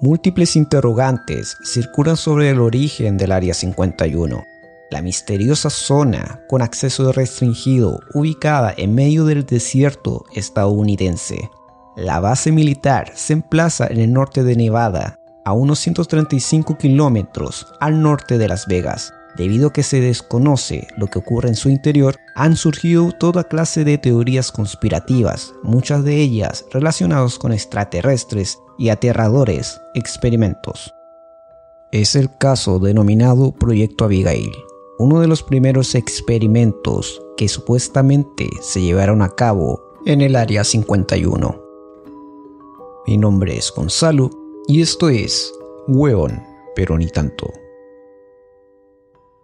[0.00, 4.42] Múltiples interrogantes circulan sobre el origen del Área 51,
[4.90, 11.50] la misteriosa zona con acceso restringido ubicada en medio del desierto estadounidense.
[11.96, 18.00] La base militar se emplaza en el norte de Nevada, a unos 135 kilómetros al
[18.00, 19.12] norte de Las Vegas.
[19.36, 23.84] Debido a que se desconoce lo que ocurre en su interior, han surgido toda clase
[23.84, 30.94] de teorías conspirativas, muchas de ellas relacionadas con extraterrestres y aterradores experimentos.
[31.92, 34.50] Es el caso denominado Proyecto Abigail,
[34.98, 41.62] uno de los primeros experimentos que supuestamente se llevaron a cabo en el Área 51.
[43.06, 44.30] Mi nombre es Gonzalo
[44.66, 45.52] y esto es
[45.86, 46.42] Hueón,
[46.74, 47.52] pero ni tanto.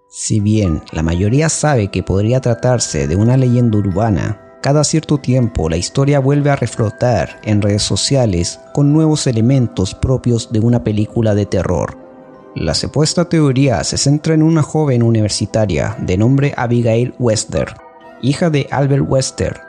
[0.09, 5.69] Si bien la mayoría sabe que podría tratarse de una leyenda urbana, cada cierto tiempo
[5.69, 11.37] la historia vuelve a reflotar en redes sociales con nuevos elementos propios de una película
[11.37, 11.97] de terror.
[12.57, 17.75] La supuesta teoría se centra en una joven universitaria de nombre Abigail Wester,
[18.23, 19.61] hija de Albert Wester,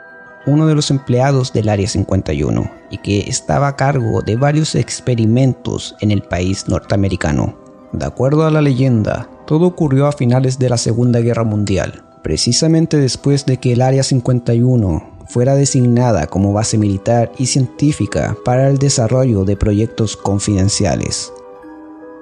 [0.48, 5.94] uno de los empleados del Área 51, y que estaba a cargo de varios experimentos
[6.00, 7.56] en el país norteamericano.
[7.92, 12.96] De acuerdo a la leyenda, todo ocurrió a finales de la Segunda Guerra Mundial, precisamente
[12.96, 18.78] después de que el Área 51 fuera designada como base militar y científica para el
[18.78, 21.32] desarrollo de proyectos confidenciales.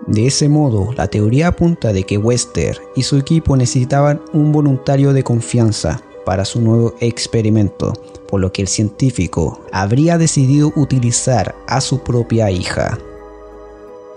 [0.06, 5.12] De ese modo, la teoría apunta de que Wester y su equipo necesitaban un voluntario
[5.12, 7.92] de confianza para su nuevo experimento,
[8.28, 12.98] por lo que el científico habría decidido utilizar a su propia hija.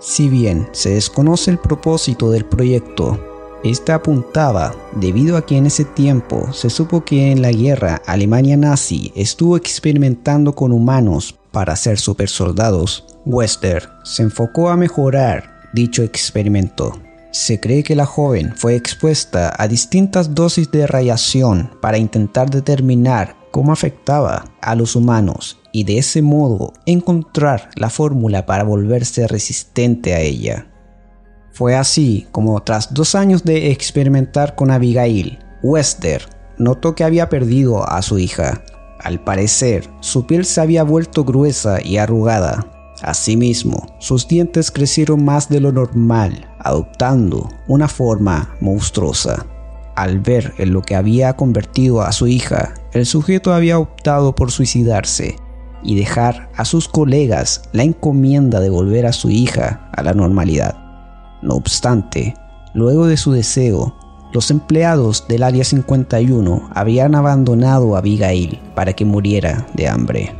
[0.00, 3.18] Si bien se desconoce el propósito del proyecto,
[3.62, 8.56] este apuntaba debido a que en ese tiempo se supo que en la guerra Alemania
[8.56, 13.04] nazi estuvo experimentando con humanos para ser supersoldados.
[13.26, 16.98] Wester se enfocó a mejorar dicho experimento.
[17.32, 23.36] Se cree que la joven fue expuesta a distintas dosis de radiación para intentar determinar
[23.50, 30.14] cómo afectaba a los humanos y de ese modo encontrar la fórmula para volverse resistente
[30.14, 30.69] a ella.
[31.60, 36.22] Fue así como tras dos años de experimentar con Abigail, Wester
[36.56, 38.62] notó que había perdido a su hija.
[38.98, 42.66] Al parecer, su piel se había vuelto gruesa y arrugada.
[43.02, 49.44] Asimismo, sus dientes crecieron más de lo normal, adoptando una forma monstruosa.
[49.96, 54.50] Al ver en lo que había convertido a su hija, el sujeto había optado por
[54.50, 55.36] suicidarse
[55.82, 60.89] y dejar a sus colegas la encomienda de volver a su hija a la normalidad.
[61.42, 62.34] No obstante,
[62.74, 63.96] luego de su deseo,
[64.32, 70.34] los empleados del Área 51 habían abandonado a Abigail para que muriera de hambre.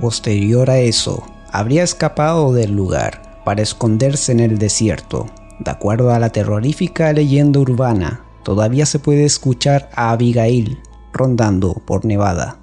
[0.00, 1.22] Posterior a eso,
[1.52, 5.26] habría escapado del lugar para esconderse en el desierto.
[5.60, 10.78] De acuerdo a la terrorífica leyenda urbana, todavía se puede escuchar a Abigail
[11.12, 12.58] rondando por Nevada.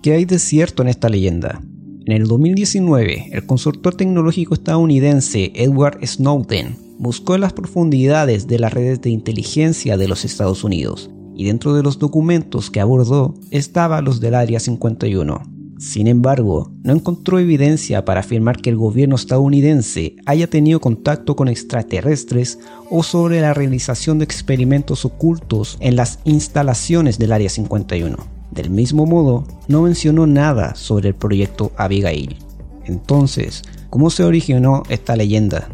[0.00, 1.60] ¿Qué hay de cierto en esta leyenda?
[2.08, 8.72] En el 2019, el consultor tecnológico estadounidense Edward Snowden buscó en las profundidades de las
[8.72, 14.00] redes de inteligencia de los Estados Unidos, y dentro de los documentos que abordó estaba
[14.00, 15.42] los del Área 51.
[15.78, 21.48] Sin embargo, no encontró evidencia para afirmar que el gobierno estadounidense haya tenido contacto con
[21.48, 22.58] extraterrestres
[22.90, 28.37] o sobre la realización de experimentos ocultos en las instalaciones del Área 51.
[28.50, 32.36] Del mismo modo, no mencionó nada sobre el proyecto Abigail.
[32.84, 35.68] Entonces, ¿cómo se originó esta leyenda?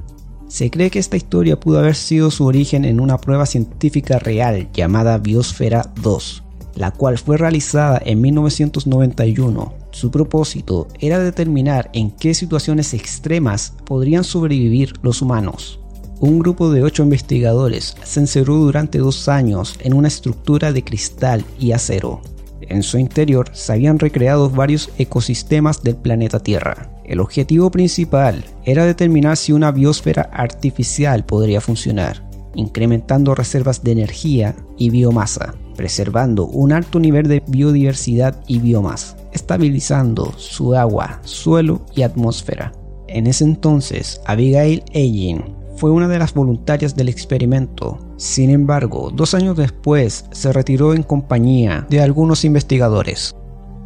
[0.49, 4.69] Se cree que esta historia pudo haber sido su origen en una prueba científica real
[4.73, 6.43] llamada Biosfera 2,
[6.77, 9.75] la cual fue realizada en 1991.
[9.91, 15.81] Su propósito era determinar en qué situaciones extremas podrían sobrevivir los humanos.
[16.21, 21.45] Un grupo de ocho investigadores se encerró durante dos años en una estructura de cristal
[21.59, 22.21] y acero,
[22.61, 26.91] en su interior se habían recreado varios ecosistemas del planeta Tierra.
[27.05, 32.23] El objetivo principal era determinar si una biosfera artificial podría funcionar,
[32.55, 40.33] incrementando reservas de energía y biomasa, preservando un alto nivel de biodiversidad y biomasa, estabilizando
[40.37, 42.73] su agua, suelo y atmósfera.
[43.09, 49.35] En ese entonces, Abigail Egin fue una de las voluntarias del experimento sin embargo, dos
[49.35, 53.35] años después se retiró en compañía de algunos investigadores.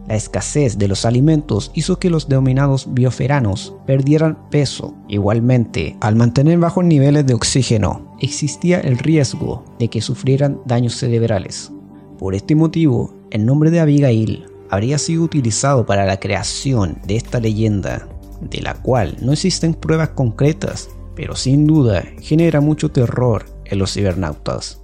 [0.06, 4.94] La escasez de los alimentos hizo que los denominados bioferanos perdieran peso.
[5.08, 11.72] Igualmente, al mantener bajos niveles de oxígeno, existía el riesgo de que sufrieran daños cerebrales.
[12.18, 17.40] Por este motivo, el nombre de Abigail habría sido utilizado para la creación de esta
[17.40, 18.08] leyenda.
[18.40, 23.92] de la cual no existen pruebas concretas, pero sin duda genera mucho terror en los
[23.94, 24.80] cibernautas.